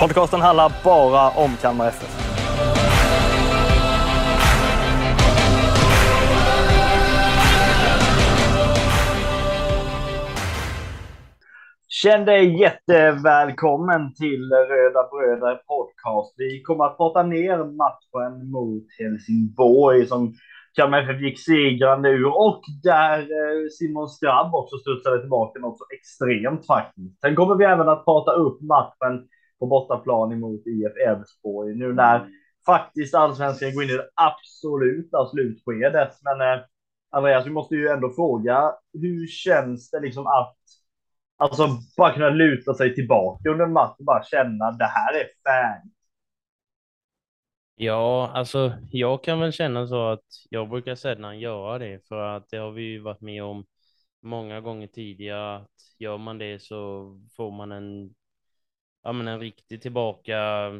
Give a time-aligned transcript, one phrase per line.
[0.00, 2.16] Podcasten handlar bara om Kalmar FF.
[11.88, 16.34] Känn dig jättevälkommen till Röda Bröder Podcast.
[16.36, 20.34] Vi kommer att prata ner matchen mot Helsingborg som
[20.76, 25.84] Kalmar FF gick segrande ur och där eh, Simon Skrabb också studsade tillbaka något så
[25.94, 27.20] extremt faktiskt.
[27.20, 29.28] Sen kommer vi även att prata upp matchen
[29.60, 32.28] på bortaplan emot IF Elfsborg nu när
[32.66, 36.12] faktiskt allsvenskan går in i det absoluta slutskedet.
[36.22, 36.64] Men eh,
[37.10, 40.56] Andreas, vi måste ju ändå fråga, hur känns det liksom att
[41.40, 45.26] Alltså bara kunna luta sig tillbaka under en match och bara känna det här är
[45.44, 45.92] färdigt.
[47.74, 52.48] Ja, alltså jag kan väl känna så att jag brukar sällan göra det för att
[52.50, 53.64] det har vi ju varit med om
[54.22, 58.14] många gånger tidigare att gör man det så får man en,
[59.02, 60.70] ja men en riktig tillbaka,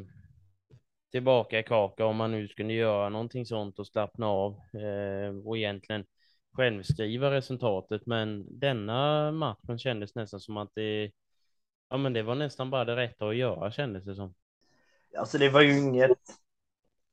[1.12, 5.56] tillbaka i kaka om man nu skulle göra någonting sånt och slappna av eh, och
[5.58, 6.04] egentligen
[6.52, 8.06] självskriva resultatet.
[8.06, 11.10] Men denna matchen kändes nästan som att det,
[11.88, 14.34] ja men det var nästan bara det rätta att göra kändes det som.
[15.18, 16.18] Alltså det var ju inget.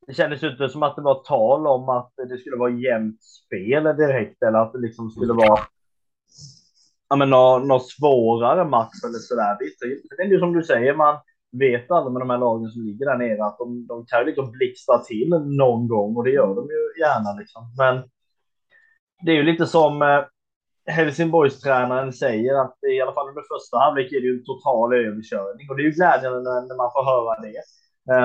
[0.07, 3.83] Det kändes inte som att det var tal om att det skulle vara jämnt spel
[3.83, 5.59] direkt eller att det liksom skulle vara.
[7.09, 9.57] Ja, men någon, någon svårare match eller sådär.
[10.17, 11.17] Det är ju som du säger, man
[11.51, 14.25] vet aldrig med de här lagen som ligger där nere att de, de kan ju
[14.25, 17.63] liksom blixtra till någon gång och det gör de ju gärna liksom.
[17.77, 18.03] Men
[19.25, 20.23] det är ju lite som eh,
[20.87, 24.93] Helsingborgs tränaren säger att i alla fall under första halvlek är det ju en total
[24.93, 27.61] överkörning och det är ju glädjande när, när man får höra det.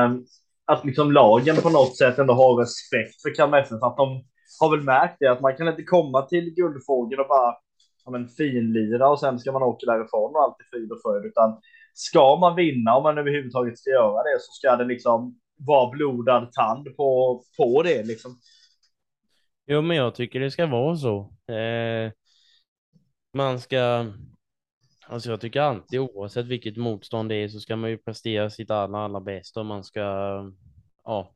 [0.05, 0.25] Um,
[0.65, 4.25] att liksom lagen på något sätt ändå har respekt för Kalmar FF, att de
[4.61, 7.55] har väl märkt det att man kan inte komma till Guldfågeln och bara
[8.05, 11.25] som en finlira och sen ska man åka därifrån och allt är frid och fröjd,
[11.25, 11.61] utan
[11.95, 16.53] ska man vinna, om man överhuvudtaget ska göra det, så ska det liksom vara blodad
[16.53, 18.41] tand på, på det liksom.
[19.67, 21.35] Jo, men jag tycker det ska vara så.
[21.53, 22.13] Eh,
[23.33, 24.07] man ska,
[25.07, 28.71] alltså jag tycker alltid oavsett vilket motstånd det är så ska man ju prestera sitt
[28.71, 30.01] allra, allra bästa och man ska,
[31.05, 31.35] ja,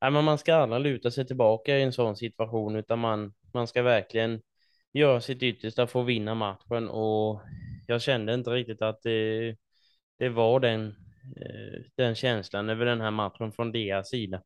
[0.00, 3.66] Nej, men man ska aldrig luta sig tillbaka i en sån situation utan man, man
[3.66, 4.42] ska verkligen
[4.94, 7.40] göra sitt yttersta för att vinna matchen och
[7.86, 9.56] jag kände inte riktigt att det,
[10.18, 10.86] det var den,
[11.36, 14.42] eh, den känslan över den här matchen från deras sida.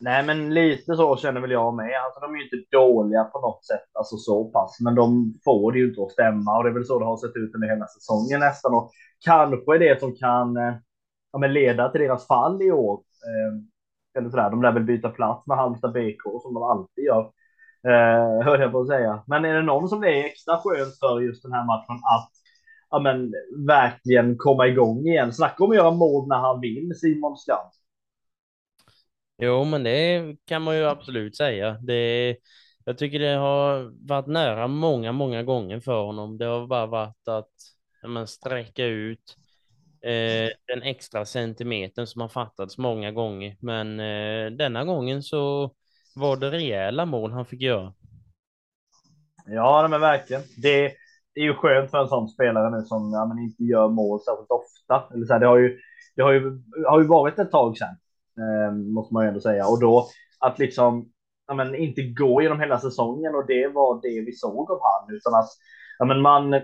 [0.00, 2.00] Nej, men lite så känner väl jag med.
[2.04, 5.72] Alltså, de är ju inte dåliga på något sätt, alltså så pass, men de får
[5.72, 7.68] det ju inte att stämma och det är väl så det har sett ut under
[7.68, 8.74] hela säsongen nästan.
[8.74, 8.90] Och
[9.24, 10.74] kanske är det som kan eh,
[11.32, 12.94] ja, men leda till deras fall i år.
[12.94, 13.60] Eh,
[14.18, 14.50] eller sådär.
[14.50, 17.32] De lär väl byta plats med Halmstad BK som de alltid gör.
[17.88, 19.22] Eh, hörde jag på att säga.
[19.26, 22.30] Men är det någon som det är extra skönt för just den här matchen att
[22.90, 23.32] ja, men,
[23.66, 25.32] verkligen komma igång igen?
[25.32, 27.80] Snacka om att göra mål när han vill, Simon Skans.
[29.42, 31.78] Jo, men det kan man ju absolut säga.
[31.82, 32.36] Det,
[32.84, 36.38] jag tycker det har varit nära många, många gånger för honom.
[36.38, 37.52] Det har bara varit att
[38.02, 39.36] men, sträcka ut
[40.02, 43.56] eh, den extra centimetern som har fattats många gånger.
[43.60, 45.74] Men eh, denna gången så
[46.14, 47.92] var det rejäla mål han fick göra.
[49.46, 50.42] Ja, men verkligen.
[50.62, 50.84] Det,
[51.34, 54.50] är ju skönt för en sån spelare nu som ja, men inte gör mål särskilt
[54.50, 55.14] ofta.
[55.14, 55.78] Eller så här, det har ju,
[56.16, 57.96] det har ju, har ju varit ett tag sedan
[58.38, 59.66] eh, måste man ju ändå säga.
[59.66, 61.10] Och då att liksom
[61.46, 65.16] ja, men, inte gå genom hela säsongen och det var det vi såg av han,
[65.16, 65.48] utan att
[65.98, 66.60] ja, men man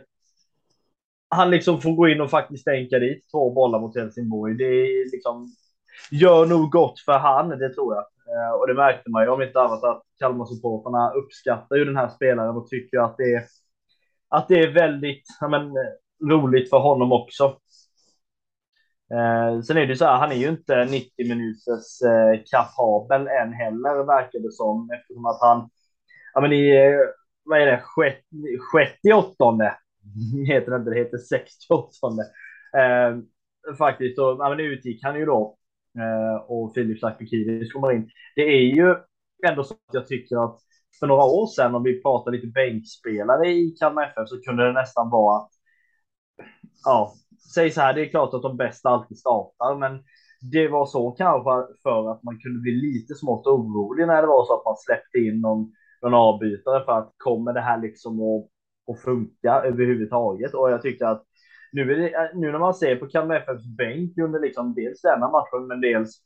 [1.28, 4.54] han liksom får gå in och faktiskt stänka dit två bollar mot Helsingborg.
[4.54, 5.46] Det är liksom
[6.10, 8.04] gör nog gott för han, det tror jag.
[8.28, 12.08] Eh, och det märkte man ju om inte annat att Kalmar-supportrarna uppskattar ju den här
[12.08, 13.42] spelaren och tycker att det är
[14.28, 17.44] att det är väldigt ja, men, eh, roligt för honom också.
[19.12, 23.52] Eh, sen är det så här, han är ju inte 90 minuters eh, kapabel än
[23.52, 25.70] heller, verkar det som, eftersom att han,
[26.34, 26.98] ja men i, eh,
[27.44, 27.82] vad är det,
[28.72, 29.76] 68
[30.46, 31.88] heter det inte, det heter 68
[32.78, 34.18] eh, faktiskt.
[34.18, 35.56] Och, ja, men utgick han ju då
[35.96, 38.10] Eh, och Filip Sakukidis kommer in.
[38.36, 38.94] Det är ju
[39.48, 40.58] ändå så att jag tycker att
[41.00, 44.72] för några år sedan, om vi pratar lite bänkspelare i Kalmar FF, så kunde det
[44.72, 45.48] nästan vara
[46.84, 47.14] ja,
[47.54, 50.02] säg så här, det är klart att de bästa alltid startar, men
[50.52, 51.50] det var så kanske
[51.82, 55.18] för att man kunde bli lite smått orolig när det var så att man släppte
[55.18, 55.72] in någon,
[56.02, 58.46] någon avbytare för att kommer det här liksom att,
[58.90, 60.54] att funka överhuvudtaget?
[60.54, 61.24] Och jag tycker att
[61.76, 65.00] nu, är det, eh, nu när man ser på Kalmar FFs bänk under liksom dels
[65.00, 66.22] denna matchen, men dels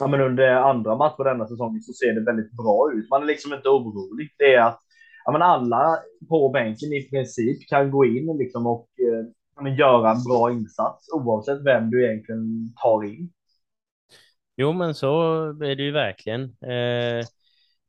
[0.00, 3.10] ja, men under andra matcher denna säsongen så ser det väldigt bra ut.
[3.10, 4.28] Man är liksom inte orolig.
[4.38, 4.80] Det är att
[5.24, 5.98] ja, men alla
[6.28, 8.88] på bänken i princip kan gå in liksom och
[9.60, 13.32] eh, göra en bra insats oavsett vem du egentligen tar in.
[14.56, 16.42] Jo, men så är det ju verkligen.
[16.42, 17.24] Eh,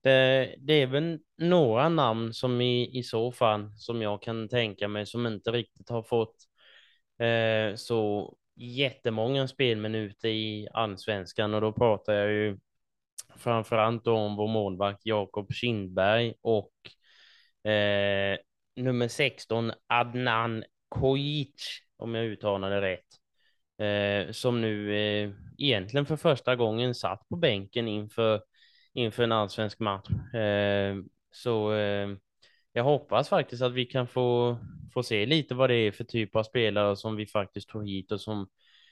[0.05, 4.87] det, det, är väl några namn som i, i så fall som jag kan tänka
[4.87, 6.35] mig som inte riktigt har fått
[7.19, 11.53] eh, så jättemånga spelminuter i allsvenskan.
[11.53, 12.57] Och då pratar jag ju
[13.35, 16.73] framförallt om vår målvakt Jakob Kindberg och
[17.71, 18.37] eh,
[18.75, 23.09] nummer 16 Adnan Kojic, om jag uttalar det rätt,
[23.79, 28.41] eh, som nu eh, egentligen för första gången satt på bänken inför,
[28.95, 30.09] inför en allsvensk match.
[30.33, 30.95] Eh,
[31.31, 32.09] så eh,
[32.73, 34.57] jag hoppas faktiskt att vi kan få,
[34.93, 38.11] få se lite vad det är för typ av spelare som vi faktiskt tog hit
[38.11, 38.47] och som,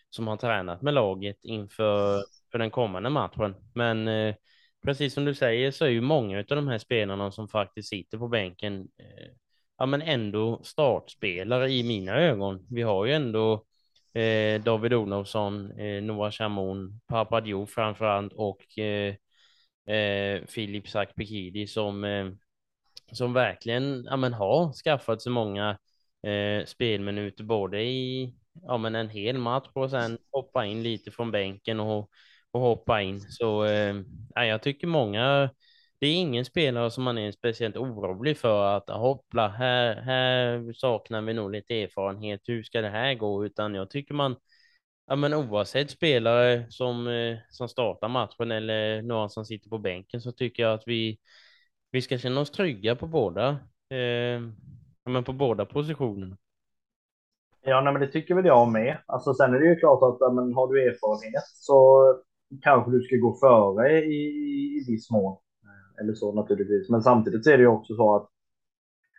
[0.10, 3.56] som har tränat med laget inför för den kommande matchen.
[3.74, 4.36] Men eh,
[4.86, 8.18] precis som du säger så är ju många av de här spelarna som faktiskt sitter
[8.18, 9.32] på bänken eh,
[9.78, 12.68] ja, men ändå startspelare i mina ögon.
[12.70, 13.66] Vi har ju ändå
[14.14, 19.16] eh, David Olofsson, eh, Noah Chamon, Papadio framförallt och eh,
[19.86, 22.28] eh, Filip Sakpikidi som eh,
[23.12, 25.78] som verkligen ja, men har skaffat sig många
[26.28, 31.32] eh, spelminuter både i ja, men en hel match och sen hoppa in lite från
[31.32, 32.10] bänken och,
[32.52, 33.22] och hoppa in.
[33.22, 33.96] Så eh,
[34.36, 35.50] jag tycker många,
[36.00, 41.22] det är ingen spelare som man är speciellt orolig för att hoppla, här, här saknar
[41.22, 43.46] vi nog lite erfarenhet, hur ska det här gå?
[43.46, 44.36] Utan jag tycker man,
[45.08, 50.22] ja men oavsett spelare som, eh, som startar matchen eller någon som sitter på bänken
[50.22, 51.20] så tycker jag att vi
[51.94, 53.50] vi ska känna oss trygga på båda,
[53.90, 54.42] eh,
[55.06, 56.38] men på båda positionerna.
[57.66, 58.98] Ja, nej, men det tycker väl jag med.
[59.06, 62.04] Alltså, sen är det ju klart att men, har du erfarenhet så
[62.62, 64.22] kanske du ska gå före i,
[64.78, 65.38] i viss mån.
[65.64, 66.90] Eh, eller så naturligtvis.
[66.90, 68.30] Men samtidigt är det ju också så att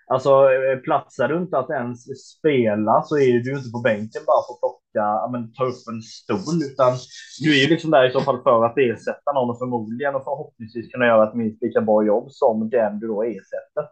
[0.07, 4.23] alltså eh, platsar du inte att ens spela så är du ju inte på bänken
[4.27, 6.93] bara för att ja, men, ta upp en stol, utan
[7.41, 10.25] du är ju liksom där i så fall för att ersätta någon och förmodligen och
[10.25, 13.85] förhoppningsvis kunna göra ett minst lika bra jobb som den du då ersätter.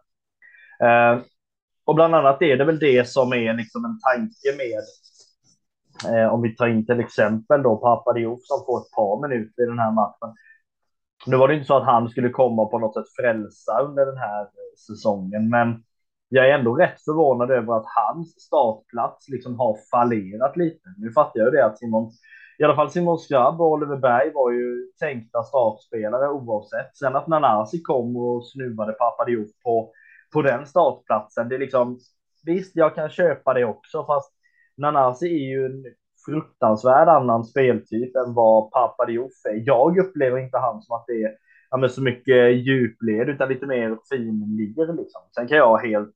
[0.83, 1.21] Eh,
[1.85, 4.83] och bland annat är det väl det som är liksom en tanke med
[6.13, 9.63] eh, om vi tar in till exempel då Papa Diop som får ett par minuter
[9.63, 10.35] i den här matchen.
[11.25, 14.17] Nu var det inte så att han skulle komma på något sätt frälsa under den
[14.17, 15.83] här eh, säsongen, men
[16.33, 20.89] jag är ändå rätt förvånad över att hans startplats liksom har fallerat lite.
[20.97, 22.11] Nu fattar jag ju det att Simon,
[22.59, 26.97] i alla fall Simon Skrabb och Oliver Berg var ju tänkta startspelare oavsett.
[26.97, 29.91] Sen att Nanasi kom och snuvade Papa Diop på,
[30.33, 31.99] på den startplatsen, det är liksom,
[32.45, 34.33] visst, jag kan köpa det också, fast
[34.77, 35.85] Nanasi är ju en
[36.25, 39.63] fruktansvärd annan speltyp än vad Papadiouf är.
[39.65, 41.31] Jag upplever inte han som att det är
[41.81, 45.21] ja, så mycket djupled utan lite mer finlir liksom.
[45.35, 46.15] Sen kan jag helt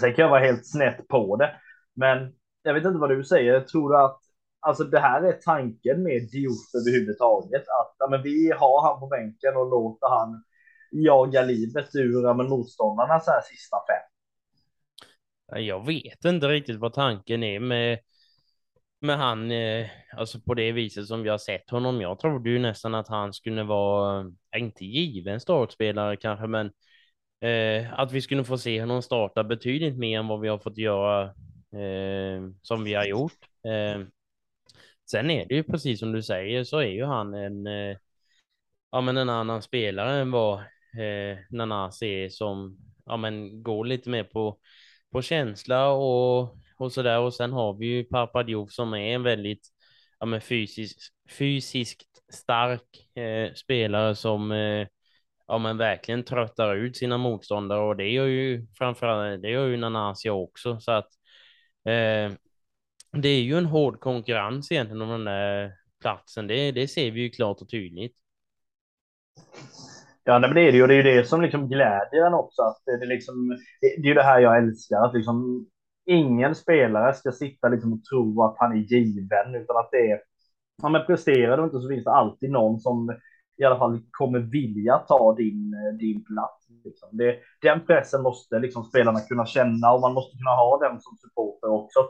[0.00, 1.56] Sen kan jag vara helt snett på det.
[1.94, 2.32] Men
[2.62, 3.60] jag vet inte vad du säger.
[3.60, 4.20] Tror du att
[4.60, 7.62] alltså det här är tanken med Diouf överhuvudtaget?
[7.62, 10.44] Att ja, men vi har han på bänken och låter han
[10.90, 14.08] jaga livet ur ja, men motståndarna så här sista fem.
[15.64, 17.98] Jag vet inte riktigt vad tanken är med,
[19.00, 19.86] med han, eh,
[20.16, 22.00] alltså på det viset som jag sett honom.
[22.00, 26.70] Jag trodde ju nästan att han skulle vara, eh, inte given startspelare kanske, men
[27.40, 30.78] eh, att vi skulle få se honom starta betydligt mer än vad vi har fått
[30.78, 31.24] göra
[31.72, 33.38] eh, som vi har gjort.
[33.64, 34.06] Eh,
[35.10, 37.96] sen är det ju precis som du säger så är ju han en, eh,
[38.90, 40.58] ja, men en annan spelare än vad
[40.98, 44.58] eh, Nanasi är som ja, men går lite mer på,
[45.12, 47.18] på känsla och, och så där.
[47.18, 49.68] Och sen har vi ju Papadiov som är en väldigt
[50.20, 50.98] ja, men fysisk,
[51.38, 54.86] fysiskt stark eh, spelare som eh,
[55.48, 59.76] ja, men verkligen tröttar ut sina motståndare och det gör ju framförallt det gör ju
[59.76, 61.08] Nanasia också så att
[61.84, 62.32] eh,
[63.12, 66.46] det är ju en hård konkurrens egentligen om den där platsen.
[66.46, 68.16] Det, det ser vi ju klart och tydligt.
[70.24, 70.86] Ja, men det är det ju.
[70.86, 72.62] Det är ju det som liksom glädjer en också.
[72.62, 73.48] Att det, är liksom,
[73.80, 75.04] det, det är ju det här jag älskar.
[75.04, 75.66] Att liksom
[76.06, 80.20] ingen spelare ska sitta liksom och tro att han är given, utan att det är
[80.82, 83.16] ja, men presterar du inte så finns det alltid någon som
[83.58, 86.68] i alla fall kommer vilja ta din, eh, din plats.
[86.84, 87.08] Liksom.
[87.12, 91.16] Det, den pressen måste liksom spelarna kunna känna och man måste kunna ha den som
[91.16, 92.00] supporter också.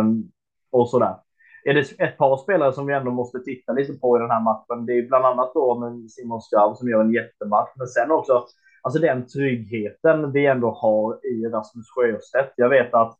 [0.00, 0.30] Um,
[0.70, 1.16] och sådär.
[1.64, 4.40] Är det ett par spelare som vi ändå måste titta lite på i den här
[4.40, 4.86] matchen?
[4.86, 8.46] Det är bland annat då med Simon Skrav som gör en jättematch, men sen också
[8.82, 12.52] alltså den tryggheten vi ändå har i Rasmus Sjöstedt.
[12.56, 13.18] Jag vet att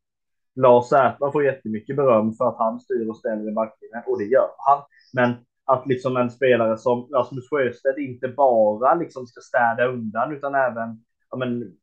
[0.55, 4.25] Lars Ätman får jättemycket beröm för att han styr och ställer i backlinjen och det
[4.25, 4.83] gör han.
[5.13, 5.37] Men
[5.71, 11.05] att liksom en spelare som Rasmus Sjöstedt inte bara liksom ska städa undan utan även
[11.31, 11.77] ja, men,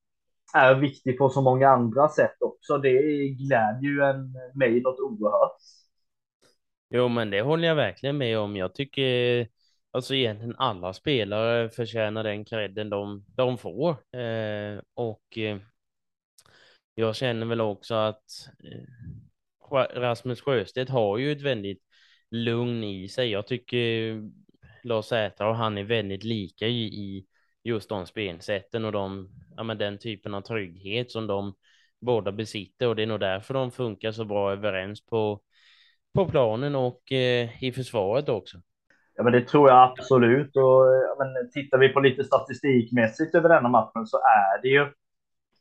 [0.54, 2.78] är viktig på så många andra sätt också.
[2.78, 5.58] Det glädjer ju en, mig något oerhört.
[6.90, 8.56] Jo, men det håller jag verkligen med om.
[8.56, 9.48] Jag tycker
[9.92, 13.90] alltså egentligen alla spelare förtjänar den credden de, de får.
[13.92, 15.58] Eh, och eh,
[16.96, 18.26] jag känner väl också att
[18.64, 21.87] eh, Rasmus Sjöstedt har ju ett väldigt
[22.32, 23.32] lugn i sig.
[23.32, 24.22] Jag tycker
[24.84, 27.26] Lars Sätra och han är väldigt lika i, i
[27.64, 31.54] just de spelsätten och de, ja, men den typen av trygghet som de
[32.02, 35.42] båda besitter och det är nog därför de funkar så bra överens på,
[36.14, 38.58] på planen och eh, i försvaret också.
[39.16, 40.56] Ja, men det tror jag absolut.
[40.56, 44.88] Och ja, men tittar vi på lite statistikmässigt över denna matchen så är det ju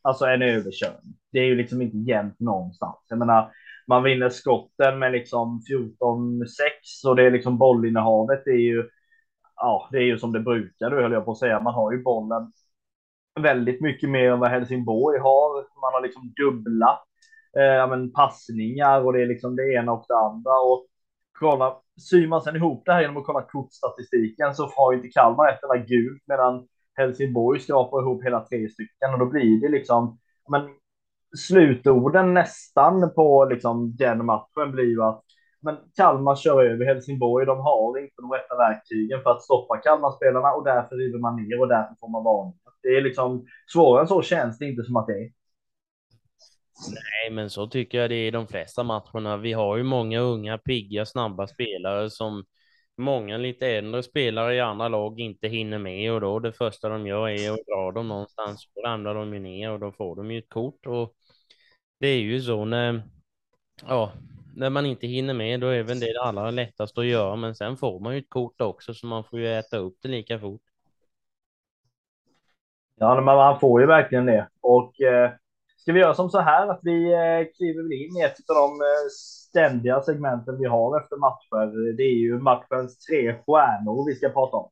[0.03, 1.17] alltså en överkörning.
[1.33, 2.97] Det är ju liksom inte jämnt någonstans.
[3.09, 3.53] Jag menar,
[3.87, 8.43] man vinner skotten med liksom 14-6 och det är liksom bollinnehavet.
[8.45, 8.89] Det är ju,
[9.57, 11.61] ja, det är ju som det brukar, då höll jag på att säga.
[11.61, 12.53] Man har ju bollen
[13.41, 15.81] väldigt mycket mer än vad Helsingborg har.
[15.81, 17.01] Man har liksom dubbla
[17.59, 20.53] eh, men passningar och det är liksom det ena och det andra.
[20.53, 20.87] Och
[21.39, 21.77] kolla,
[22.11, 25.63] syr man sen ihop det här genom att kolla kortstatistiken så har inte Kalmar ett
[25.63, 30.19] enda gult medan Helsingborg skrapar ihop hela tre stycken och då blir det liksom,
[30.51, 30.69] men
[31.37, 35.23] slutorden nästan på liksom den matchen blir ju att
[35.67, 37.47] men Kalmar kör över Helsingborg.
[37.47, 41.61] De har inte de rätta verktygen för att stoppa Kalmarspelarna och därför river man ner
[41.61, 42.55] och därför får man varning.
[42.83, 45.31] Det är liksom svårare än så känns det inte som att det är.
[46.91, 49.37] Nej, men så tycker jag det är i de flesta matcherna.
[49.37, 52.45] Vi har ju många unga, pigga, snabba spelare som
[52.97, 57.07] många lite äldre spelare i andra lag inte hinner med och då det första de
[57.07, 58.69] gör är att dra dem någonstans.
[58.75, 61.16] Då ramlar de ju ner och då får de ju ett kort och
[61.99, 63.03] det är ju så när,
[63.89, 64.13] ja,
[64.57, 67.55] när man inte hinner med, då är väl det det allra lättaste att göra, men
[67.55, 70.39] sen får man ju ett kort också, så man får ju äta upp det lika
[70.39, 70.63] fort.
[72.99, 74.49] Ja, men man får ju verkligen det.
[74.61, 75.31] Och eh,
[75.77, 78.81] ska vi göra som så här att vi eh, kliver in i ett av de
[78.81, 79.09] eh,
[79.49, 81.97] ständiga segmenten vi har efter matcher.
[81.97, 84.71] Det är ju matchens tre stjärnor vi ska prata om.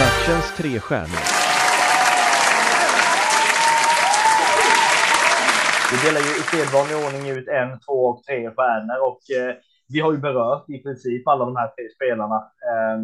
[0.00, 1.24] Matchens tre stjärnor.
[5.90, 9.54] Vi delar ju i sedvanlig ordning ut en, två och tre stjärnor och eh,
[9.92, 12.36] vi har ju berört i princip alla de här tre spelarna.
[12.68, 12.98] Eh,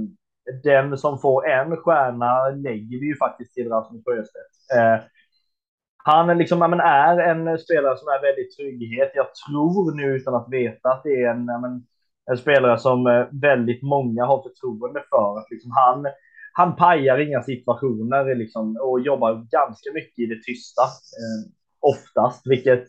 [0.62, 4.54] den som får en stjärna lägger vi ju faktiskt till Rasmus Sjöstedt.
[4.76, 4.96] Eh,
[5.96, 9.10] han liksom, men, är en spelare som är väldigt trygghet.
[9.14, 11.86] Jag tror nu utan att veta att det är en, men,
[12.30, 15.38] en spelare som eh, väldigt många har förtroende för.
[15.38, 16.06] Att liksom han,
[16.56, 20.82] han pajar inga situationer liksom, och jobbar ganska mycket i det tysta.
[20.82, 21.40] Eh,
[21.80, 22.84] oftast, vilket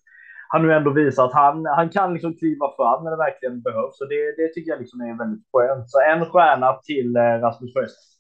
[0.49, 4.01] han nu ändå visar att han, han kan liksom kliva fram när det verkligen behövs.
[4.01, 5.89] Och det, det tycker jag liksom är väldigt skönt.
[5.89, 8.15] Så en stjärna till eh, Rasmus Sjöstedt.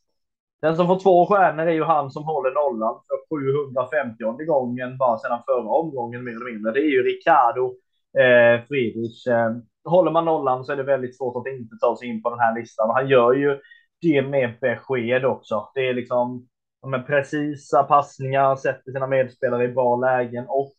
[0.61, 5.17] Den som får två stjärnor är ju han som håller nollan för 750 gången bara
[5.17, 6.71] sedan förra omgången mer eller mindre.
[6.71, 7.65] Det är ju Ricardo
[8.23, 9.27] eh, Friedrich.
[9.27, 9.51] Eh,
[9.85, 12.39] håller man nollan så är det väldigt svårt att inte ta sig in på den
[12.39, 12.89] här listan.
[12.89, 13.59] Han gör ju
[14.05, 15.69] Ge mer besked också.
[15.73, 16.47] Det är liksom
[16.87, 20.73] med precisa passningar, sätter sina medspelare i bra lägen och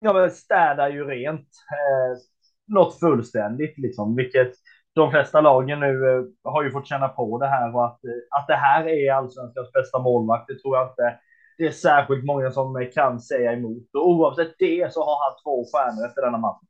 [0.00, 1.48] ja, städar ju rent.
[1.72, 2.18] Eh,
[2.66, 4.52] något fullständigt liksom, vilket
[4.92, 8.38] de flesta lagen nu eh, har ju fått känna på det här och att, eh,
[8.40, 10.48] att det här är allsvenskans bästa målvakt.
[10.48, 11.18] Det tror jag inte
[11.58, 13.94] det är särskilt många som eh, kan säga emot.
[13.94, 16.69] Och oavsett det så har han två stjärnor efter denna match.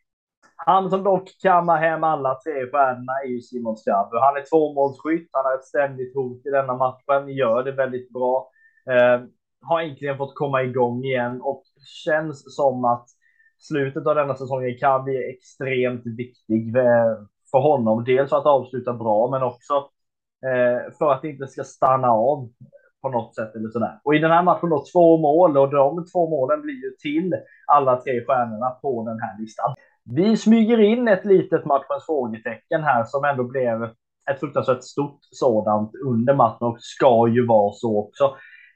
[0.66, 4.18] Han som dock kammar hem alla tre stjärnorna är ju Simon Skarbu.
[4.18, 8.50] Han är tvåmålsskytt, han har ett ständigt hot i denna matchen, gör det väldigt bra.
[8.90, 9.20] Eh,
[9.62, 11.62] har äntligen fått komma igång igen och
[12.04, 13.06] känns som att
[13.58, 17.16] slutet av denna säsongen kan bli extremt viktig eh,
[17.50, 18.04] för honom.
[18.04, 19.74] Dels för att avsluta bra, men också
[20.46, 22.48] eh, för att det inte ska stanna av
[23.02, 24.00] på något sätt eller sådär.
[24.04, 27.34] Och i den här matchen då två mål och de två målen blir ju till
[27.66, 29.74] alla tre stjärnorna på den här listan.
[30.12, 33.82] Vi smyger in ett litet matchens frågetecken här som ändå blev
[34.30, 38.24] ett fruktansvärt stort sådant under matchen och ska ju vara så också.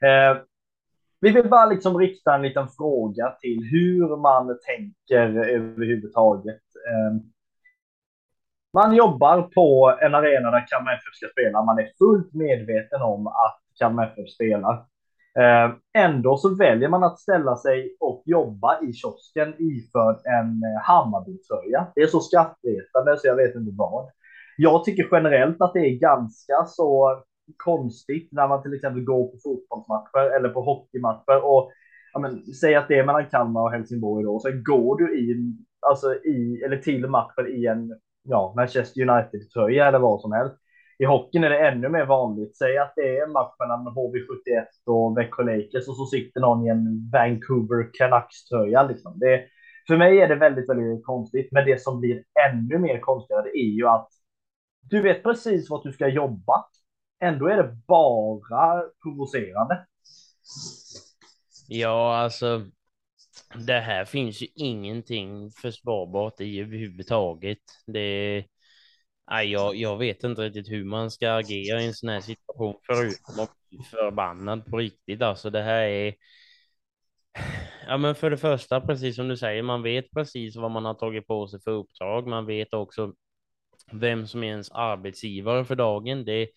[0.01, 0.37] Eh,
[1.21, 6.61] vi vill bara liksom rikta en liten fråga till hur man tänker överhuvudtaget.
[6.89, 7.21] Eh,
[8.73, 11.63] man jobbar på en arena där Kalmar FF ska spela.
[11.63, 14.85] Man är fullt medveten om att Kalmar FF spelar.
[15.39, 20.81] Eh, ändå så väljer man att ställa sig och jobba i kiosken iförd en eh,
[20.83, 21.87] Hammarbytröja.
[21.95, 24.09] Det är så skrattretande så jag vet inte vad.
[24.57, 27.21] Jag tycker generellt att det är ganska så
[27.57, 31.71] konstigt när man till exempel går på fotbollsmatcher eller på hockeymatcher och
[32.13, 35.53] ja, men, säg att det är mellan Kalmar och Helsingborg då, så går du i,
[35.79, 40.55] alltså i, eller till matchen i en ja, Manchester United-tröja eller vad som helst.
[40.99, 42.57] I hockeyn är det ännu mer vanligt.
[42.57, 46.65] Säg att det är en match mellan HV71 och Växjö Lakers och så sitter någon
[46.65, 48.83] i en Vancouver Canucks-tröja.
[48.83, 49.19] Liksom.
[49.19, 49.45] Det,
[49.87, 51.51] för mig är det väldigt, väldigt konstigt.
[51.51, 54.09] Men det som blir ännu mer konstigt är ju att
[54.81, 56.65] du vet precis vad du ska jobba.
[57.19, 59.85] Ändå är det bara provocerande.
[61.67, 62.61] Ja, alltså.
[63.67, 67.59] Det här finns ju ingenting försvarbart i överhuvudtaget.
[67.87, 68.45] Det
[69.29, 72.75] Nej, jag, jag vet inte riktigt hur man ska agera i en sån här situation
[72.87, 75.21] förutom att bli förbannad på riktigt.
[75.21, 76.15] Alltså det här är.
[77.87, 80.93] Ja, men för det första, precis som du säger, man vet precis vad man har
[80.93, 82.27] tagit på sig för uppdrag.
[82.27, 83.13] Man vet också
[83.91, 86.25] vem som är ens arbetsgivare för dagen.
[86.25, 86.47] Det,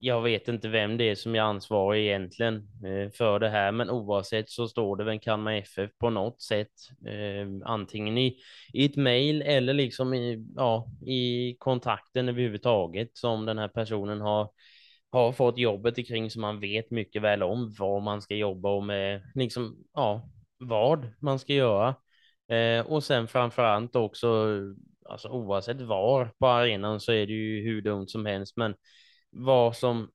[0.00, 3.90] jag vet inte vem det är som är ansvarig egentligen eh, för det här, men
[3.90, 6.72] oavsett så står det väl Kalmar FF på något sätt,
[7.06, 8.36] eh, antingen i,
[8.72, 14.50] i ett mejl eller liksom i, ja, i kontakten överhuvudtaget som den här personen har,
[15.10, 18.82] har fått jobbet kring så man vet mycket väl om vad man ska jobba och
[18.82, 21.94] eh, med, liksom, ja, vad man ska göra.
[22.86, 24.58] Och sen framför allt också,
[25.08, 28.74] alltså oavsett var på arenan så är det ju hur dumt som helst, men
[29.30, 30.10] vad som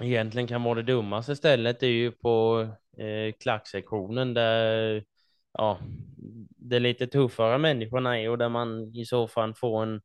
[0.00, 2.66] egentligen kan vara det dummaste stället är ju på
[2.98, 5.04] eh, klacksektionen där
[5.52, 5.78] ja,
[6.56, 10.00] det lite tuffare människorna är och där man i så fall får en,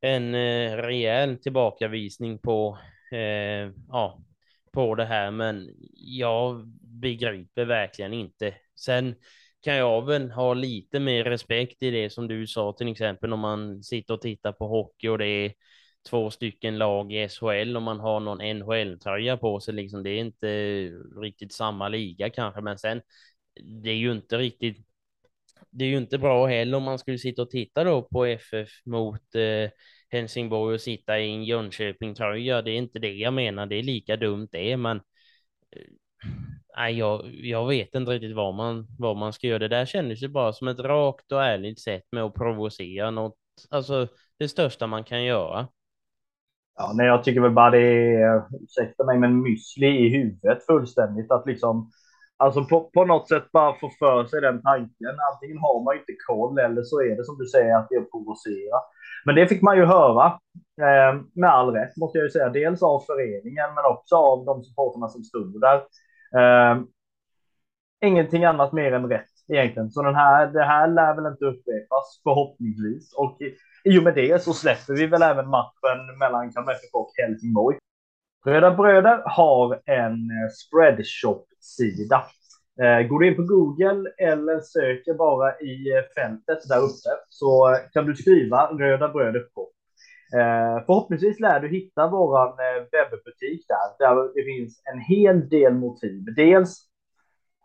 [0.00, 2.78] en eh, rejäl tillbakavisning på,
[3.12, 4.22] eh, ja,
[4.72, 5.30] på det här.
[5.30, 6.66] Men jag
[7.00, 8.54] begriper verkligen inte.
[8.80, 9.14] Sen
[9.62, 13.40] kan jag väl ha lite mer respekt i det som du sa, till exempel om
[13.40, 15.52] man sitter och tittar på hockey och det är
[16.06, 19.74] två stycken lag i SHL och man har någon NHL-tröja på sig.
[19.74, 20.48] Liksom, det är inte
[21.20, 23.02] riktigt samma liga kanske, men sen
[23.82, 24.86] det är ju inte riktigt.
[25.70, 28.68] Det är ju inte bra heller om man skulle sitta och titta då på FF
[28.84, 29.70] mot eh,
[30.10, 32.62] Helsingborg och sitta i en Jönköping-tröja.
[32.62, 33.66] Det är inte det jag menar.
[33.66, 34.96] Det är lika dumt det, men.
[35.76, 35.82] Eh,
[36.76, 39.58] nej, jag, jag vet inte riktigt vad man, vad man ska göra.
[39.58, 43.36] Det där kändes ju bara som ett rakt och ärligt sätt med att provocera något,
[43.70, 45.68] alltså det största man kan göra.
[46.76, 51.30] Ja, nej, jag tycker väl bara det är, ursäkta mig, men müsli i huvudet fullständigt.
[51.30, 51.90] Att liksom,
[52.36, 55.16] alltså på, på något sätt bara få för sig den tanken.
[55.32, 58.00] Antingen har man inte koll eller så är det som du säger att det är
[58.00, 58.78] att provocera.
[59.24, 60.26] Men det fick man ju höra
[60.80, 62.48] eh, med all rätt måste jag ju säga.
[62.48, 65.76] Dels av föreningen men också av de supporterna som stod där.
[66.40, 66.82] Eh,
[68.04, 69.90] ingenting annat mer än rätt egentligen.
[69.90, 73.14] Så den här, det här lär väl inte upprepas förhoppningsvis.
[73.16, 73.38] Och
[73.84, 77.78] i och med det så släpper vi väl även matchen mellan Kalmar FF och Helsingborg.
[78.46, 82.24] Röda Bröder har en eh, spreadshop-sida.
[82.82, 87.76] Eh, går du in på Google eller söker bara i eh, fältet där uppe så
[87.92, 89.72] kan du skriva Röda Bröder shop.
[90.86, 92.30] Förhoppningsvis lär du hitta vår
[92.92, 96.24] webbutik där, där det finns en hel del motiv.
[96.36, 96.86] Dels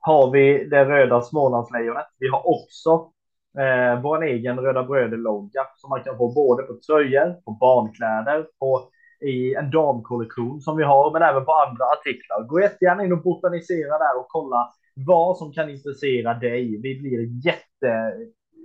[0.02, 2.06] har vi det röda Smålandslejonet.
[2.20, 3.12] Vi har också
[3.60, 8.90] eh, vår egen Röda Bröder-logga som man kan få både på tröjor, på barnkläder, på
[9.22, 12.48] i en damkollektion som vi har, men även på andra artiklar.
[12.48, 16.82] Gå jättegärna in och botanisera där och kolla vad som kan intressera dig.
[16.82, 18.14] Vi blir jätte,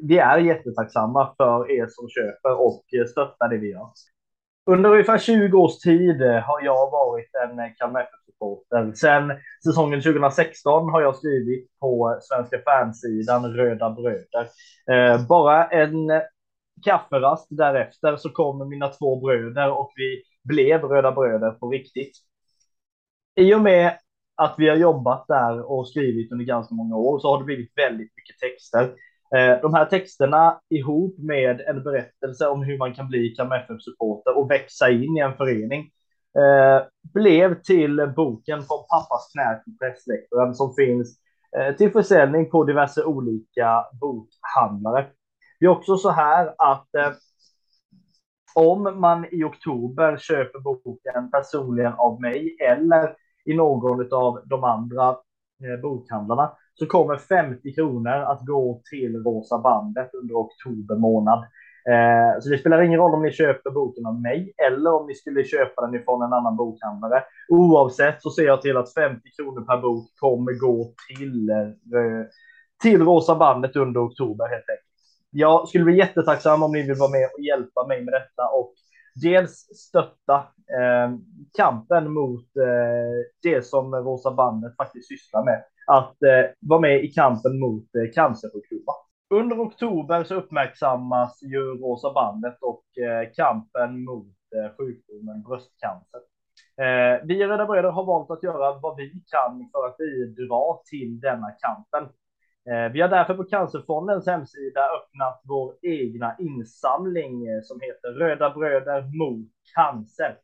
[0.03, 3.87] vi är jättetacksamma för er som köper och stöttar det vi gör.
[4.71, 8.93] Under ungefär 20 års tid eh, har jag varit en eh, Kalmar FF-supporter.
[8.93, 9.33] Sen
[9.65, 14.49] säsongen 2016 har jag skrivit på eh, svenska fansidan Röda Bröder.
[14.91, 16.23] Eh, bara en
[16.85, 22.13] kafferast därefter så kom mina två bröder och vi blev Röda Bröder på riktigt.
[23.41, 23.99] I och med
[24.35, 27.73] att vi har jobbat där och skrivit under ganska många år så har det blivit
[27.77, 28.95] väldigt mycket texter.
[29.35, 34.39] Eh, de här texterna ihop med en berättelse om hur man kan bli Kalmar supporter
[34.39, 35.81] och växa in i en förening
[36.39, 41.19] eh, blev till boken Från pappas knä till pressläktaren som finns
[41.59, 45.07] eh, till försäljning på diverse olika bokhandlare.
[45.61, 46.89] Det är också så här att
[48.55, 55.17] om man i oktober köper boken personligen av mig eller i någon av de andra
[55.65, 61.39] Eh, bokhandlarna så kommer 50 kronor att gå till Rosa bandet under oktober månad.
[61.89, 65.15] Eh, så det spelar ingen roll om ni köper boken av mig eller om ni
[65.15, 67.23] skulle köpa den ifrån en annan bokhandlare.
[67.49, 72.27] Oavsett så ser jag till att 50 kronor per bok kommer gå till, eh,
[72.83, 74.87] till Rosa bandet under oktober helt enkelt.
[75.31, 78.75] Jag skulle bli jättetacksam om ni vill vara med och hjälpa mig med detta och
[79.23, 80.37] dels stötta
[80.79, 81.11] eh,
[81.57, 85.65] kampen mot eh, det som Rosa bandet faktiskt sysslar med.
[85.87, 88.95] Att eh, vara med i kampen mot eh, cancersjukdomar.
[89.35, 96.21] Under oktober så uppmärksammas ju Rosa bandet och eh, kampen mot eh, sjukdomen bröstcancer.
[96.81, 100.79] Eh, vi i Röda Bröder har valt att göra vad vi kan för att bidra
[100.91, 102.13] till denna kampen.
[102.71, 108.51] Eh, vi har därför på Cancerfondens hemsida öppnat vår egna insamling eh, som heter Röda
[108.51, 110.39] bröder mot cancer.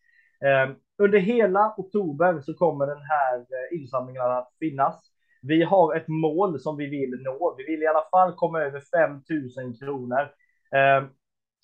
[0.44, 5.12] Eh, under hela oktober så kommer den här insamlingen att finnas.
[5.42, 7.54] Vi har ett mål som vi vill nå.
[7.58, 9.10] Vi vill i alla fall komma över 5
[9.64, 10.28] 000 kronor.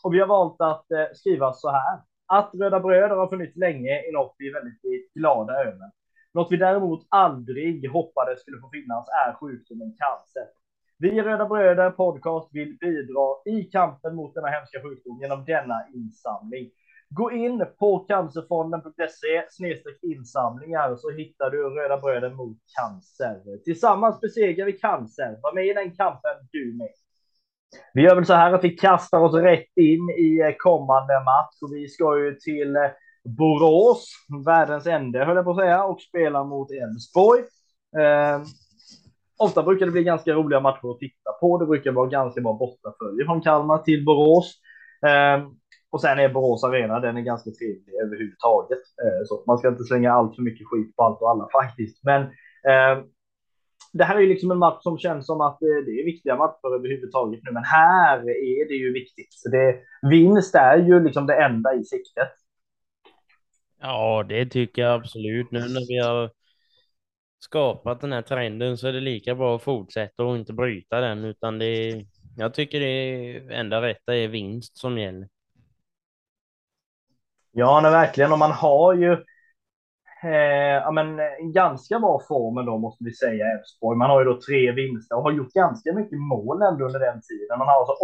[0.05, 2.01] Och vi har valt att skriva så här.
[2.27, 5.91] Att Röda bröder har funnits länge är något vi är väldigt glada över.
[6.39, 10.47] Något vi däremot aldrig hoppades skulle få finnas är sjukdomen cancer.
[10.99, 15.79] Vi i Röda Bröder Podcast vill bidra i kampen mot denna hemska sjukdom genom denna
[15.95, 16.71] insamling.
[17.11, 19.43] Gå in på cancerfonden.se
[20.03, 23.59] insamlingar så hittar du Röda Bröder mot cancer.
[23.65, 25.39] Tillsammans besegrar vi cancer.
[25.43, 26.95] Var med i den kampen du med.
[27.95, 31.57] Vi gör väl så här att vi kastar oss rätt in i eh, kommande match
[31.63, 32.91] och vi ska ju till eh,
[33.37, 34.09] Borås,
[34.47, 37.41] världens ände höll jag på att säga, och spelar mot Elfsborg.
[37.99, 38.43] Eh,
[39.39, 41.59] ofta brukar det bli ganska roliga matcher att titta på.
[41.59, 44.55] Det brukar vara ganska bra bortafölje från Kalmar till Borås.
[45.07, 45.49] Eh,
[45.91, 48.79] och sen är Borås arena, den är ganska trevlig överhuvudtaget.
[48.79, 52.05] Eh, så man ska inte slänga allt för mycket skit på allt och alla faktiskt.
[52.05, 53.05] Men eh,
[53.93, 56.37] det här är ju liksom en match som känns som att eh, det är viktiga
[56.37, 59.33] matcher överhuvudtaget nu, men här är det ju viktigt.
[59.33, 59.77] Så det,
[60.11, 62.33] vinst är ju liksom det enda i siktet.
[63.81, 65.51] Ja, det tycker jag absolut.
[65.51, 66.31] Nu när vi har
[67.39, 71.25] skapat den här trenden så är det lika bra att fortsätta och inte bryta den,
[71.25, 75.29] utan det är, jag tycker det enda rätta är vinst som gäller.
[77.53, 78.33] Ja, nej, verkligen.
[78.33, 79.13] Och man har ju
[80.23, 83.99] eh, ja, men, en ganska bra form då måste vi säga, Elfsborg.
[83.99, 87.21] Man har ju då tre vinster och har gjort ganska mycket mål ändå under den
[87.23, 87.59] tiden.
[87.59, 87.95] Man har alltså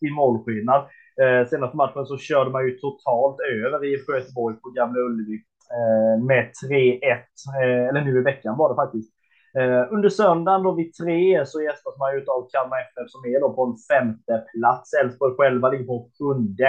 [0.00, 0.88] 8-1 i målskillnad.
[1.20, 5.34] Eh, senaste matchen så körde man ju totalt över IFK Göteborg på Gamla Ullevi
[5.78, 7.00] eh, med 3-1,
[7.62, 9.12] eh, eller nu i veckan var det faktiskt.
[9.58, 13.40] Eh, under söndagen då vid tre så gästas man ju av Kalmar FF som är
[13.40, 14.92] då på en femte plats.
[14.94, 16.66] Elfsborg själva ligger på sjunde.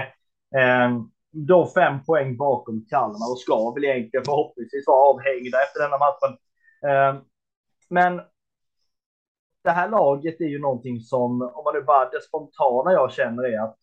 [0.55, 0.89] Eh,
[1.31, 6.31] då fem poäng bakom Kalmar och ska väl egentligen förhoppningsvis vara avhängda efter denna matchen.
[6.87, 7.21] Eh,
[7.89, 8.21] men
[9.63, 13.43] det här laget är ju någonting som, om man nu bara det spontana jag känner
[13.43, 13.77] är att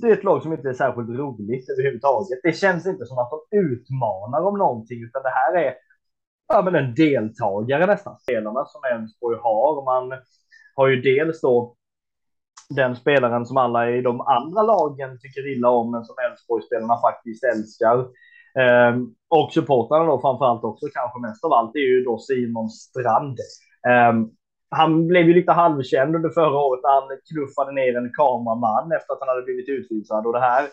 [0.00, 2.40] det är ett lag som inte är särskilt roligt överhuvudtaget.
[2.42, 5.74] Det känns inte som att de utmanar om någonting, utan det här är
[6.48, 8.18] ja, men en deltagare nästan.
[8.18, 9.84] Spelarna som Elfsborg har.
[9.84, 10.18] Man
[10.74, 11.76] har ju dels då
[12.68, 17.44] den spelaren som alla i de andra lagen tycker illa om, men som Elfsborg-spelarna faktiskt
[17.44, 18.06] älskar.
[18.58, 23.38] Ehm, och supportrarna då framförallt också, kanske mest av allt, är ju då Simon Strand.
[23.88, 24.30] Ehm,
[24.76, 29.12] han blev ju lite halvkänd under förra året när han knuffade ner en kameraman efter
[29.12, 30.26] att han hade blivit utvisad.
[30.26, 30.68] Och det här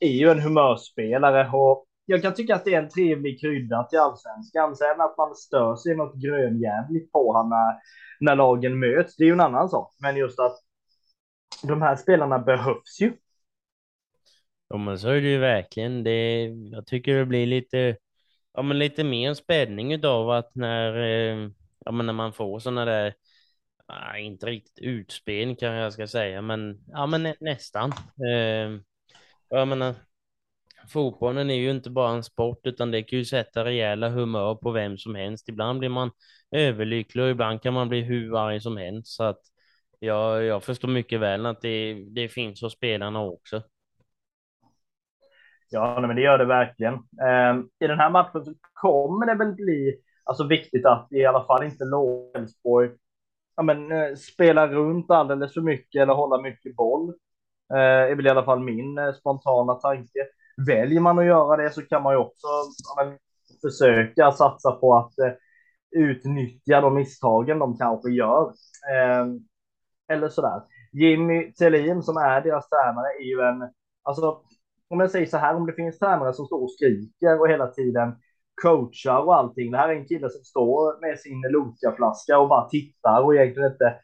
[0.00, 1.50] är ju en humörspelare.
[1.52, 4.76] Och jag kan tycka att det är en trevlig krydda till allsvenskan.
[4.76, 7.74] Sen att man stör sig något grönjävligt på honom när,
[8.20, 9.94] när lagen möts, det är ju en annan sak.
[9.98, 10.56] Men just att
[11.62, 13.12] de här spelarna behövs ju.
[14.68, 16.04] Ja, men så är det ju verkligen.
[16.04, 17.96] Det, jag tycker det blir lite,
[18.54, 21.50] ja, men lite mer spänning av att när, eh,
[21.84, 23.14] ja, men när man får sådana där
[23.88, 27.92] Nej, inte riktigt utspel kan jag ska säga, men, ja, men nä nästan.
[28.28, 28.80] Eh,
[29.48, 29.94] jag menar,
[30.92, 34.70] fotbollen är ju inte bara en sport, utan det kan ju sätta rejäla humör på
[34.70, 35.48] vem som helst.
[35.48, 36.10] Ibland blir man
[36.50, 39.12] överlycklig och ibland kan man bli hur arg som helst.
[39.12, 39.40] Så att
[39.98, 43.62] jag, jag förstår mycket väl att det, det finns hos spelarna också.
[45.70, 46.94] Ja, men det gör det verkligen.
[46.94, 51.44] Eh, I den här matchen så kommer det väl bli alltså, viktigt att i alla
[51.44, 52.90] fall inte låta Elfsborg
[53.56, 57.08] ja, men, eh, spela runt alldeles för mycket eller hålla mycket boll.
[57.74, 57.78] Eh,
[58.10, 60.26] är väl i alla fall min eh, spontana tanke.
[60.66, 62.46] Väljer man att göra det så kan man ju också
[62.96, 63.18] ja, men,
[63.62, 65.32] försöka satsa på att eh,
[65.90, 68.52] utnyttja de misstagen de kanske gör.
[68.94, 69.26] Eh,
[70.08, 70.62] eller sådär.
[70.92, 74.40] Jimmy Thelin som är deras tränare är ju en, alltså
[74.88, 77.66] om jag säger så här, om det finns tränare som står och skriker och hela
[77.66, 78.16] tiden
[78.62, 79.70] coachar och allting.
[79.70, 83.72] Det här är en kille som står med sin Loka-flaska och bara tittar och egentligen
[83.72, 83.94] inte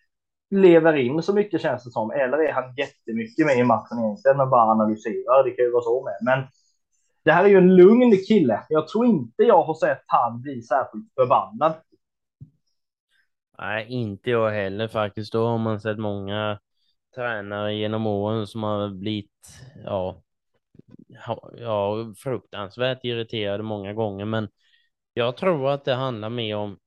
[0.50, 2.10] lever in så mycket känns det som.
[2.10, 5.44] Eller är han jättemycket med i matchen egentligen, men bara analyserar.
[5.44, 6.18] Det kan ju vara så med.
[6.22, 6.46] Men
[7.24, 8.62] det här är ju en lugn kille.
[8.68, 11.74] Jag tror inte jag har sett han bli särskilt förbannad.
[13.58, 15.32] Nej, inte jag heller faktiskt.
[15.32, 16.58] Då har man sett många
[17.14, 19.48] tränare genom åren som har blivit,
[19.84, 20.22] ja,
[21.56, 24.24] ja, fruktansvärt irriterade många gånger.
[24.24, 24.48] Men
[25.14, 26.78] jag tror att det handlar mer om,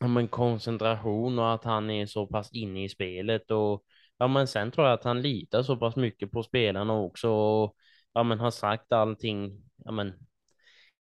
[0.00, 3.50] om en koncentration och att han är så pass inne i spelet.
[3.50, 3.84] Och
[4.18, 7.30] ja, men sen tror jag att han litar så pass mycket på spelarna också.
[7.30, 7.76] Och,
[8.12, 10.12] ja, men har sagt allting, ja, men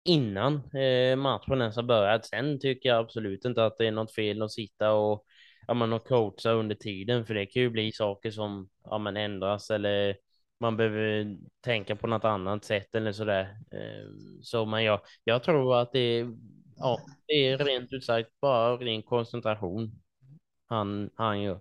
[0.04, 2.26] innan eh, matchen ens har börjat.
[2.26, 5.26] Sen tycker jag absolut inte att det är något fel att sitta och
[5.68, 9.18] ja, man och coacha under tiden, för det kan ju bli saker som ja, man
[9.18, 10.16] ändras eller
[10.64, 13.42] man behöver tänka på något annat sätt eller så där.
[13.72, 14.10] Eh,
[14.42, 16.34] så men jag, jag tror att det är,
[16.78, 19.92] ja, det är rent ut sagt bara ren koncentration
[20.70, 21.60] han, han gör.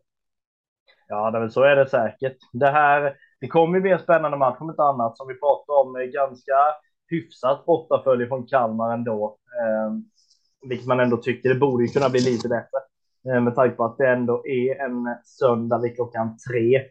[1.09, 2.37] Ja, men så är det säkert.
[2.53, 5.97] Det här, det kommer bli en spännande match om ett annat som vi pratar om
[5.97, 6.53] eh, ganska
[7.11, 9.39] hyfsat bortafölje från Kalmar ändå.
[9.61, 9.93] Eh,
[10.69, 12.79] vilket man ändå tycker det borde kunna bli lite bättre.
[13.29, 16.83] Eh, med tanke på att det ändå är en söndag vid klockan tre.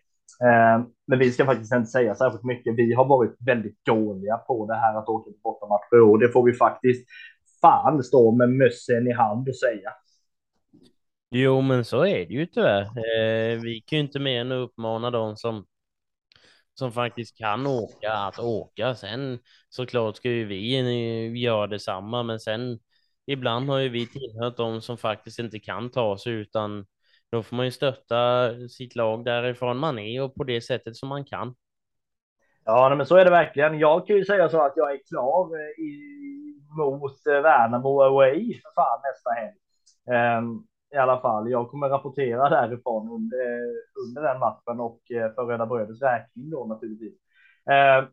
[0.41, 2.75] Eh, men vi ska faktiskt inte säga särskilt mycket.
[2.75, 6.43] Vi har varit väldigt dåliga på det här att åka på bortamatcher och det får
[6.43, 7.05] vi faktiskt
[7.61, 9.91] fan stå med mössen i hand och säga.
[11.31, 12.81] Jo, men så är det ju tyvärr.
[12.81, 15.65] Eh, vi kan ju inte mer än uppmana dem som
[16.73, 18.95] som faktiskt kan åka att åka.
[18.95, 19.39] Sen
[19.69, 22.79] såklart ska ju vi göra detsamma, men sen
[23.25, 26.85] ibland har ju vi tillhört de som faktiskt inte kan ta sig utan
[27.31, 31.09] då får man ju stötta sitt lag därifrån man är och på det sättet som
[31.09, 31.55] man kan.
[32.65, 33.79] Ja, men så är det verkligen.
[33.79, 36.01] Jag kan ju säga så att jag är klar eh, i,
[36.77, 39.57] mot eh, Värnamo away för fan nästa helg.
[40.37, 45.45] Um, I alla fall, jag kommer rapportera därifrån under, eh, under den matchen och för
[45.45, 47.13] Röda Bröders räkning då naturligtvis.
[47.65, 48.07] Um,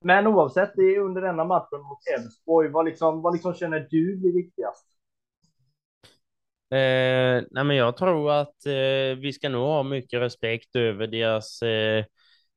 [0.00, 2.68] men oavsett, det är under denna matchen mot Elfsborg.
[2.68, 4.93] Vad liksom, vad liksom känner du blir viktigast?
[6.74, 11.62] Eh, nej men jag tror att eh, vi ska nog ha mycket respekt över deras
[11.62, 12.04] eh,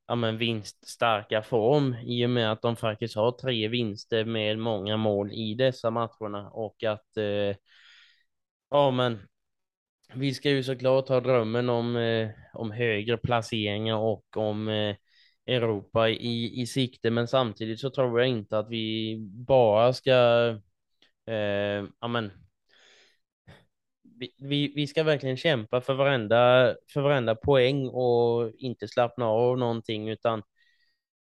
[0.07, 4.97] ja, men vinststarka form i och med att de faktiskt har tre vinster med många
[4.97, 7.55] mål i dessa matcherna och att eh,
[8.69, 9.19] ja, men
[10.15, 14.95] vi ska ju såklart ha drömmen om, eh, om högre placeringar och om eh,
[15.47, 20.11] Europa i, i sikte, men samtidigt så tror jag inte att vi bara ska
[21.27, 22.31] eh, ja, men,
[24.37, 30.09] vi, vi ska verkligen kämpa för varenda, för varenda poäng och inte slappna av någonting,
[30.09, 30.43] utan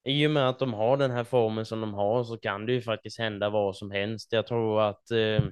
[0.04, 2.72] i och med att de har den här formen som de har så kan det
[2.72, 4.32] ju faktiskt hända vad som helst.
[4.32, 5.44] Jag tror att eh,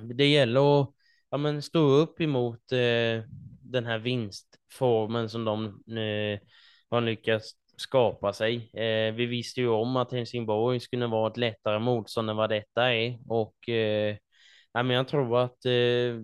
[0.00, 0.90] det gäller att
[1.30, 3.24] ja, men stå upp emot eh,
[3.62, 5.64] den här vinstformen som de
[5.98, 6.40] eh,
[6.90, 8.70] har lyckats skapa sig.
[8.74, 12.92] Eh, vi visste ju om att Helsingborg skulle vara ett lättare motstånd än vad detta
[12.94, 14.16] är och eh,
[14.72, 16.20] ja, men jag tror att eh,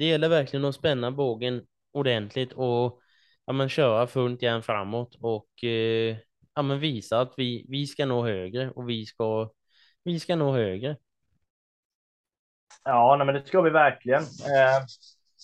[0.00, 3.00] det gäller verkligen att spänna bågen ordentligt och
[3.44, 6.16] ja, men köra fullt järn framåt och eh,
[6.54, 9.50] ja, men visa att vi, vi ska nå högre och vi ska,
[10.04, 10.96] vi ska nå högre.
[12.84, 14.22] Ja, nej, men det ska vi verkligen.
[14.22, 14.84] Eh,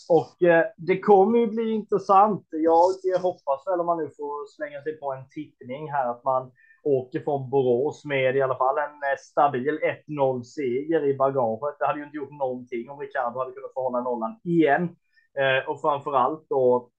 [0.08, 2.46] och eh, det kommer ju bli intressant.
[2.50, 6.52] Jag hoppas väl om man nu får slänga sig på en tippning här att man
[6.86, 11.78] åker från Borås med i alla fall en eh, stabil 1-0 seger i bagaget.
[11.78, 14.96] Det hade ju inte gjort någonting om Ricardo hade kunnat få hålla nollan igen.
[15.38, 16.90] Eh, och framför allt då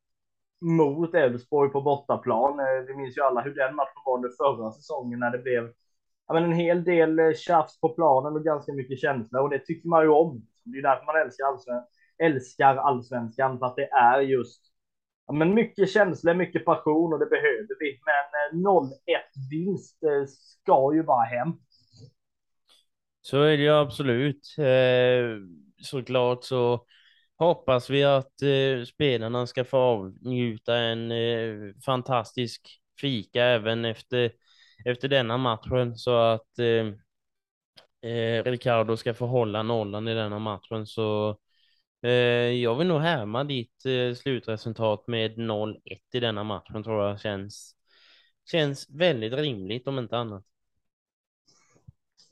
[0.62, 2.60] mot Elfsborg på bortaplan.
[2.60, 5.74] Eh, vi minns ju alla hur den matchen var under förra säsongen när det blev
[6.28, 9.60] ja, men en hel del eh, tjafs på planen och ganska mycket känsla och det
[9.60, 10.42] tycker man ju om.
[10.64, 11.84] Det är därför man älskar allsvenskan,
[12.18, 14.67] älskar allsvenskan för att det är just
[15.28, 18.00] ja, men mycket känslor, mycket passion och det behöver vi.
[18.06, 21.54] Men eh, 0-1-vinst, eh, ska ju bara hem.
[23.22, 24.56] Så är det ju absolut.
[24.58, 25.38] Eh,
[25.84, 26.86] såklart så
[27.38, 28.34] hoppas vi att
[28.88, 31.12] spelarna ska få avnjuta en
[31.86, 34.32] fantastisk fika även efter,
[34.86, 36.88] efter denna matchen så att eh,
[38.12, 41.47] eh, Ricardo ska få hålla nollan i denna matchen så Eh,
[42.04, 42.12] Eh,
[42.62, 45.78] jag vill nog härma ditt eh, slutresultat med 0-1
[46.14, 47.76] i denna matchen tror jag känns,
[48.52, 50.44] känns väldigt rimligt om inte annat.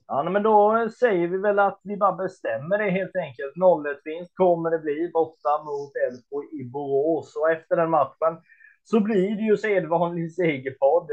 [0.07, 3.55] Ja, men då säger vi väl att vi bara bestämmer det helt enkelt.
[3.55, 8.41] 0-1 vinst kommer det bli borta mot Elfsborg i Borås och efter den matchen
[8.83, 11.09] så blir det ju sedvanlig segerpodd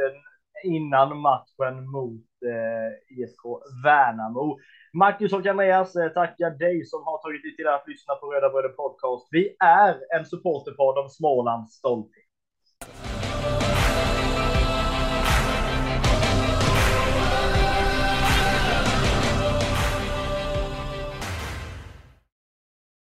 [0.64, 3.40] innan matchen mot eh, ISK
[3.84, 4.58] Värnamo.
[4.94, 8.50] Marcus och Andreas eh, tackar dig som har tagit dig till att lyssna på Röda
[8.50, 9.28] Bröder Podcast.
[9.30, 12.24] Vi är en supporterpodd om Smålands stolthet.